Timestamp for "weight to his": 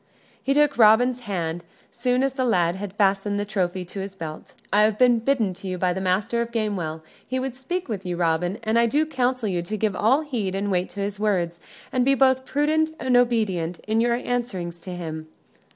10.71-11.19